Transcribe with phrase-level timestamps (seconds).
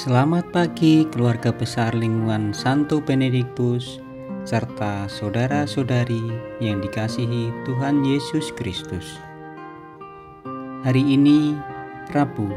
[0.00, 4.00] Selamat pagi keluarga besar lingkungan Santo Benediktus
[4.48, 6.24] serta saudara-saudari
[6.56, 9.20] yang dikasihi Tuhan Yesus Kristus.
[10.88, 11.52] Hari ini
[12.16, 12.48] Rabu,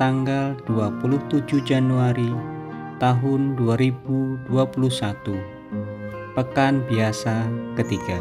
[0.00, 2.32] tanggal 27 Januari
[2.96, 4.48] tahun 2021.
[6.32, 7.44] Pekan biasa
[7.76, 8.16] ketiga.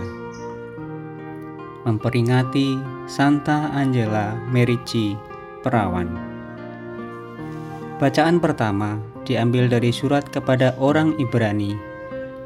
[1.87, 2.75] Memperingati
[3.07, 5.15] Santa Angela Merici
[5.63, 6.34] Perawan.
[7.95, 11.79] Bacaan pertama diambil dari surat kepada orang Ibrani,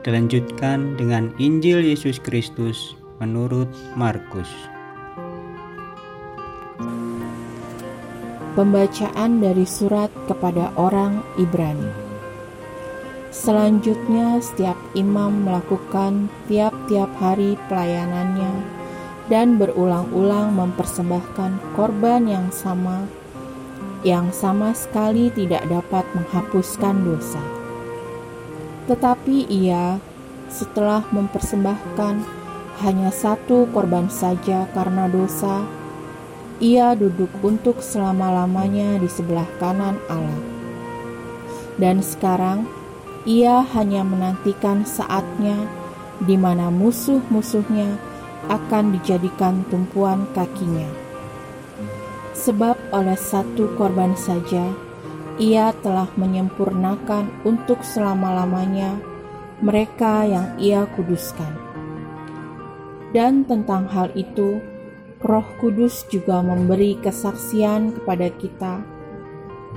[0.05, 3.65] dilanjutkan dengan Injil Yesus Kristus menurut
[3.97, 4.45] Markus.
[8.53, 11.89] Pembacaan dari surat kepada orang Ibrani.
[13.33, 18.53] Selanjutnya, setiap imam melakukan tiap-tiap hari pelayanannya
[19.33, 23.09] dan berulang-ulang mempersembahkan korban yang sama
[24.03, 27.43] yang sama sekali tidak dapat menghapuskan dosa.
[28.87, 29.99] Tetapi ia,
[30.47, 32.15] setelah mempersembahkan
[32.79, 35.67] hanya satu korban saja karena dosa,
[36.63, 40.41] ia duduk untuk selama-lamanya di sebelah kanan Allah.
[41.75, 42.67] Dan sekarang
[43.27, 45.59] ia hanya menantikan saatnya
[46.23, 47.99] di mana musuh-musuhnya
[48.47, 51.08] akan dijadikan tumpuan kakinya
[52.49, 54.73] sebab oleh satu korban saja
[55.37, 58.97] ia telah menyempurnakan untuk selama-lamanya
[59.61, 61.53] mereka yang ia kuduskan.
[63.13, 64.57] Dan tentang hal itu,
[65.21, 68.81] Roh Kudus juga memberi kesaksian kepada kita,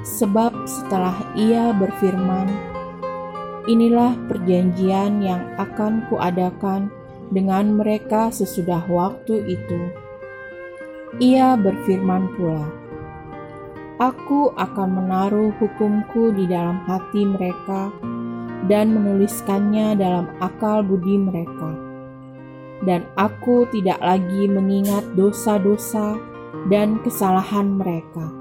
[0.01, 2.49] sebab setelah ia berfirman,
[3.69, 6.89] "Inilah perjanjian yang akan kuadakan
[7.29, 10.02] dengan mereka sesudah waktu itu."
[11.21, 12.65] Ia berfirman pula,
[14.01, 17.93] Aku akan menaruh hukumku di dalam hati mereka
[18.65, 21.77] dan menuliskannya dalam akal budi mereka.
[22.83, 26.17] Dan aku tidak lagi mengingat dosa-dosa
[26.73, 28.33] dan kesalahan mereka.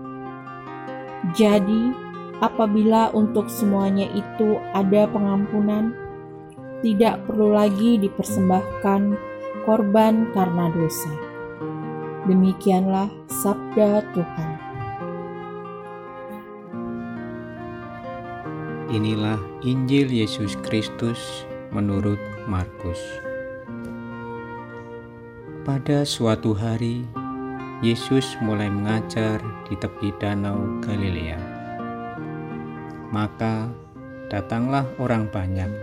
[1.36, 1.92] Jadi,
[2.40, 5.92] apabila untuk semuanya itu ada pengampunan,
[6.82, 9.14] tidak perlu lagi dipersembahkan
[9.68, 11.31] korban karena dosa.
[12.22, 14.52] Demikianlah sabda Tuhan.
[18.94, 21.18] Inilah Injil Yesus Kristus
[21.74, 23.02] menurut Markus.
[25.66, 27.09] Pada suatu hari,
[27.82, 31.42] Yesus mulai mengajar di tepi danau Galilea.
[33.09, 33.66] Maka
[34.30, 35.74] datanglah orang banyak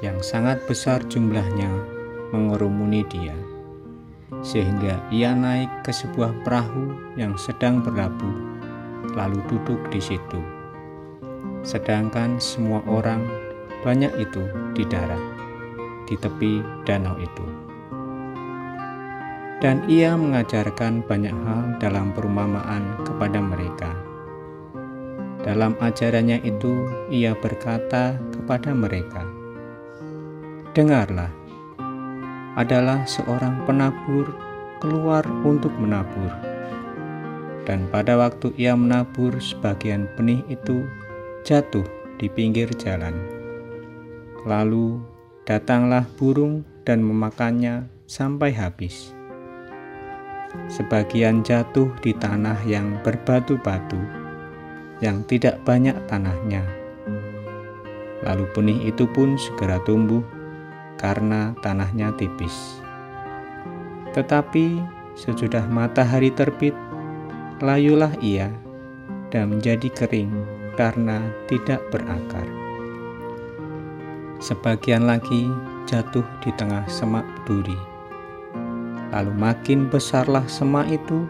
[0.00, 1.68] yang sangat besar jumlahnya
[2.32, 3.36] mengerumuni dia
[4.42, 8.36] sehingga ia naik ke sebuah perahu yang sedang berlabuh,
[9.14, 10.40] lalu duduk di situ.
[11.66, 13.22] Sedangkan semua orang
[13.82, 14.42] banyak itu
[14.74, 15.20] di darat,
[16.10, 17.46] di tepi danau itu.
[19.62, 23.90] Dan ia mengajarkan banyak hal dalam perumpamaan kepada mereka.
[25.46, 29.22] Dalam ajarannya itu, ia berkata kepada mereka,
[30.74, 31.30] "Dengarlah,
[32.56, 34.32] adalah seorang penabur
[34.80, 36.32] keluar untuk menabur.
[37.68, 40.86] Dan pada waktu ia menabur, sebagian benih itu
[41.44, 41.84] jatuh
[42.16, 43.12] di pinggir jalan.
[44.46, 45.02] Lalu
[45.44, 49.12] datanglah burung dan memakannya sampai habis.
[50.70, 53.98] Sebagian jatuh di tanah yang berbatu-batu,
[55.04, 56.64] yang tidak banyak tanahnya.
[58.24, 60.24] Lalu benih itu pun segera tumbuh
[60.96, 62.80] karena tanahnya tipis.
[64.16, 64.80] Tetapi
[65.16, 66.72] sesudah matahari terbit,
[67.60, 68.52] layulah ia
[69.32, 70.32] dan menjadi kering
[70.76, 72.44] karena tidak berakar.
[74.40, 75.48] Sebagian lagi
[75.88, 77.76] jatuh di tengah semak duri.
[79.16, 81.24] Lalu makin besarlah semak itu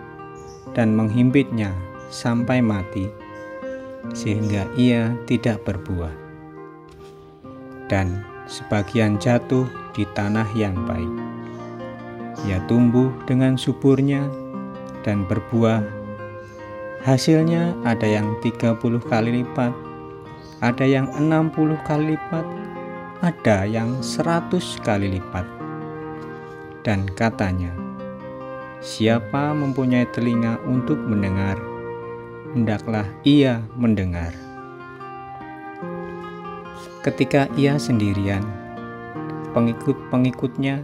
[0.74, 1.70] dan menghimpitnya
[2.10, 3.06] sampai mati,
[4.10, 6.12] sehingga ia tidak berbuah.
[7.86, 11.12] Dan sebagian jatuh di tanah yang baik.
[12.46, 14.26] Ia tumbuh dengan suburnya
[15.02, 15.82] dan berbuah.
[17.02, 19.70] Hasilnya ada yang 30 kali lipat,
[20.62, 22.46] ada yang 60 kali lipat,
[23.22, 25.46] ada yang 100 kali lipat.
[26.82, 27.74] Dan katanya,
[28.78, 31.58] siapa mempunyai telinga untuk mendengar,
[32.54, 34.45] hendaklah ia mendengar.
[37.06, 38.42] Ketika ia sendirian,
[39.54, 40.82] pengikut-pengikutnya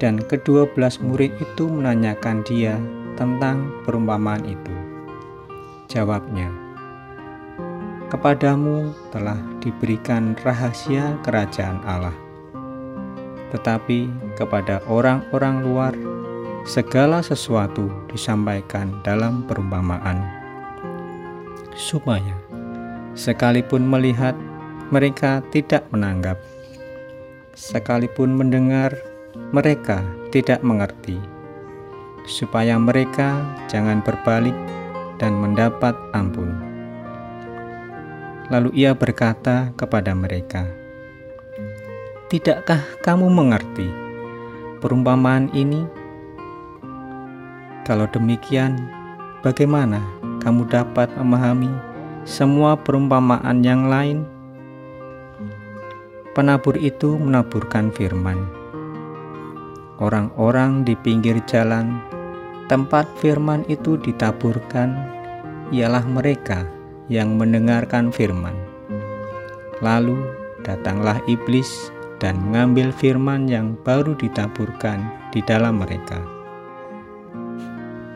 [0.00, 2.80] dan kedua belas murid itu menanyakan dia
[3.20, 4.72] tentang perumpamaan itu.
[5.92, 6.48] Jawabnya,
[8.08, 12.16] kepadamu telah diberikan rahasia kerajaan Allah.
[13.52, 14.08] Tetapi
[14.40, 15.92] kepada orang-orang luar,
[16.64, 20.16] segala sesuatu disampaikan dalam perumpamaan,
[21.76, 22.40] supaya
[23.12, 24.32] sekalipun melihat,
[24.92, 26.36] mereka tidak menanggap,
[27.56, 28.92] sekalipun mendengar,
[29.48, 31.16] mereka tidak mengerti,
[32.28, 33.40] supaya mereka
[33.72, 34.52] jangan berbalik
[35.16, 36.52] dan mendapat ampun.
[38.52, 40.68] Lalu ia berkata kepada mereka,
[42.28, 43.88] "Tidakkah kamu mengerti
[44.84, 45.88] perumpamaan ini?
[47.88, 48.76] Kalau demikian,
[49.40, 50.04] bagaimana
[50.44, 51.72] kamu dapat memahami
[52.28, 54.31] semua perumpamaan yang lain?"
[56.32, 58.40] Penabur itu menaburkan firman.
[60.00, 62.00] Orang-orang di pinggir jalan
[62.72, 64.96] tempat firman itu ditaburkan
[65.76, 66.64] ialah mereka
[67.12, 68.56] yang mendengarkan firman.
[69.84, 70.24] Lalu
[70.64, 75.04] datanglah iblis dan mengambil firman yang baru ditaburkan
[75.36, 76.16] di dalam mereka.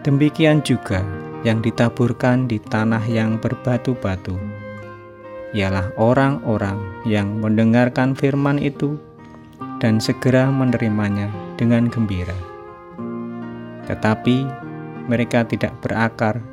[0.09, 1.05] Demikian juga
[1.45, 4.56] yang ditaburkan di tanah yang berbatu-batu,
[5.57, 6.77] ialah orang-orang
[7.09, 9.01] yang mendengarkan firman itu
[9.81, 12.37] dan segera menerimanya dengan gembira.
[13.89, 14.45] Tetapi
[15.09, 16.45] mereka tidak berakar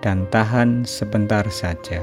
[0.00, 2.00] dan tahan sebentar saja.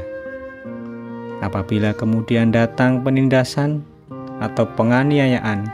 [1.42, 3.82] Apabila kemudian datang penindasan
[4.38, 5.66] atau penganiayaan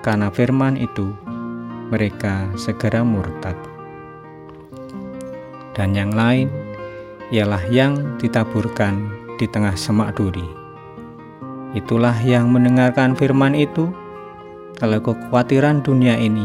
[0.00, 1.12] karena firman itu,
[1.92, 3.54] mereka segera murtad.
[5.76, 6.48] Dan yang lain
[7.28, 10.44] ialah yang ditaburkan di tengah semak duri.
[11.76, 13.92] Itulah yang mendengarkan firman itu,
[14.80, 16.44] kalau kekhawatiran dunia ini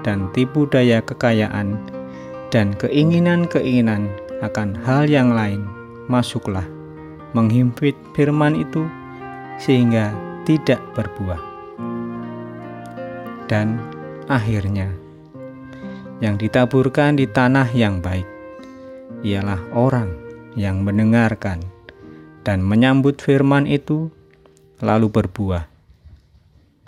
[0.00, 1.76] dan tipu daya kekayaan
[2.48, 4.08] dan keinginan-keinginan
[4.40, 5.68] akan hal yang lain,
[6.08, 6.64] masuklah
[7.36, 8.88] menghimpit firman itu
[9.60, 10.10] sehingga
[10.48, 11.38] tidak berbuah.
[13.46, 13.76] Dan
[14.30, 14.88] akhirnya,
[16.24, 18.26] yang ditaburkan di tanah yang baik
[19.26, 20.08] ialah orang
[20.54, 21.60] yang mendengarkan
[22.44, 24.08] dan menyambut firman itu
[24.80, 25.68] lalu berbuah.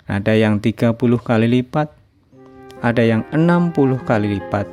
[0.09, 1.87] Ada yang 30 kali lipat,
[2.83, 4.67] ada yang 60 kali lipat,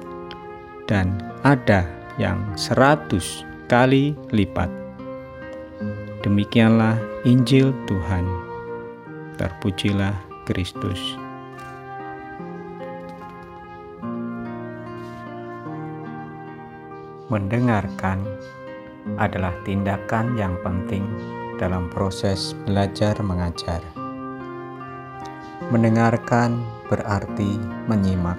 [0.90, 1.14] dan
[1.46, 1.86] ada
[2.18, 4.68] yang seratus kali lipat.
[6.20, 8.26] Demikianlah Injil Tuhan.
[9.40, 10.12] Terpujilah
[10.44, 11.00] Kristus.
[17.30, 18.26] Mendengarkan
[19.16, 21.04] adalah tindakan yang penting
[21.60, 23.84] dalam proses belajar mengajar.
[25.68, 28.38] Mendengarkan berarti menyimak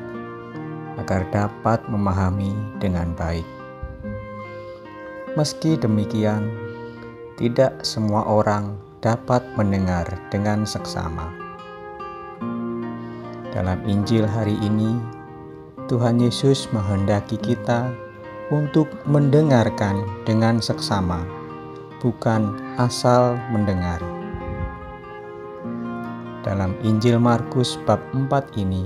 [0.99, 3.47] agar dapat memahami dengan baik.
[5.39, 6.51] Meski demikian,
[7.39, 11.31] tidak semua orang dapat mendengar dengan seksama.
[13.55, 14.99] Dalam Injil hari ini,
[15.87, 17.91] Tuhan Yesus menghendaki kita
[18.51, 21.23] untuk mendengarkan dengan seksama,
[22.03, 24.03] bukan asal mendengar.
[26.43, 28.83] Dalam Injil Markus bab 4 ini,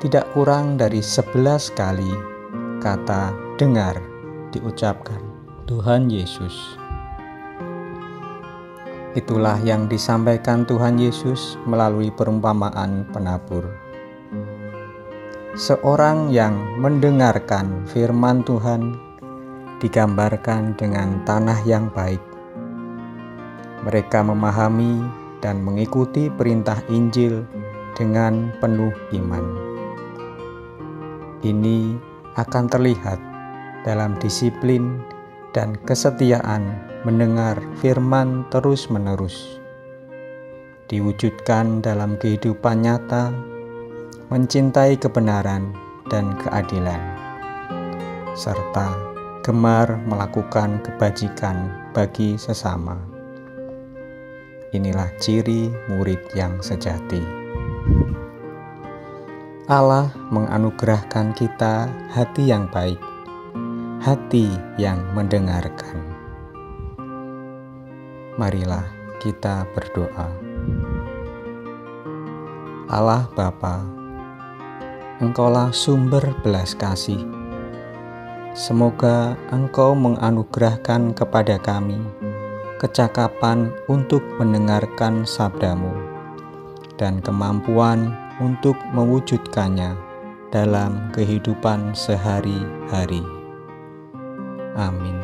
[0.00, 2.08] tidak kurang dari 11 kali
[2.80, 4.00] kata dengar
[4.48, 5.20] diucapkan
[5.68, 6.80] Tuhan Yesus.
[9.14, 13.83] Itulah yang disampaikan Tuhan Yesus melalui perumpamaan penabur.
[15.54, 18.98] Seorang yang mendengarkan firman Tuhan
[19.78, 22.18] digambarkan dengan tanah yang baik.
[23.86, 24.98] Mereka memahami
[25.38, 27.46] dan mengikuti perintah Injil
[27.94, 29.46] dengan penuh iman.
[31.46, 32.02] Ini
[32.34, 33.22] akan terlihat
[33.86, 35.06] dalam disiplin
[35.54, 36.66] dan kesetiaan
[37.06, 39.62] mendengar firman terus-menerus.
[40.90, 43.53] Diwujudkan dalam kehidupan nyata,
[44.28, 45.74] mencintai kebenaran
[46.12, 47.00] dan keadilan,
[48.36, 48.94] serta
[49.42, 53.00] gemar melakukan kebajikan bagi sesama.
[54.72, 57.22] Inilah ciri murid yang sejati.
[59.64, 63.00] Allah menganugerahkan kita hati yang baik
[64.04, 65.96] hati yang mendengarkan.
[68.36, 68.84] Marilah
[69.16, 70.28] kita berdoa.
[72.92, 73.80] Allah Bapa,
[75.22, 77.22] Engkaulah sumber belas kasih.
[78.50, 82.02] Semoga Engkau menganugerahkan kepada kami
[82.82, 85.94] kecakapan untuk mendengarkan sabdamu
[86.98, 89.94] dan kemampuan untuk mewujudkannya
[90.52, 93.22] dalam kehidupan sehari-hari.
[94.74, 95.23] Amin.